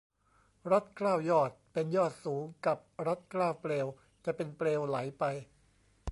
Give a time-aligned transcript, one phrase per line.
[0.71, 3.87] รัดเกล้ายอดเป็นยอดสูง กับรัดเกล้าเปลว
[4.25, 5.23] จะเป็นเปลวไหลไป